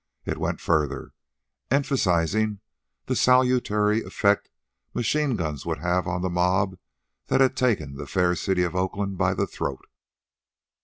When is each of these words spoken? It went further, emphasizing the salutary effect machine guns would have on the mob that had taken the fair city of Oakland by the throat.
It 0.25 0.39
went 0.39 0.59
further, 0.59 1.13
emphasizing 1.69 2.61
the 3.05 3.15
salutary 3.15 4.01
effect 4.03 4.49
machine 4.95 5.35
guns 5.35 5.63
would 5.63 5.77
have 5.77 6.07
on 6.07 6.23
the 6.23 6.29
mob 6.31 6.79
that 7.27 7.39
had 7.39 7.55
taken 7.55 7.93
the 7.97 8.07
fair 8.07 8.33
city 8.33 8.63
of 8.63 8.75
Oakland 8.75 9.19
by 9.19 9.35
the 9.35 9.45
throat. 9.45 9.85